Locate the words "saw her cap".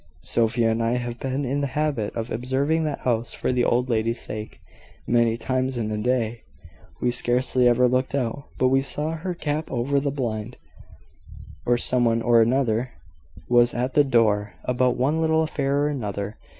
8.81-9.69